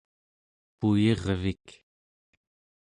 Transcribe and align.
puyirvik 0.77 1.65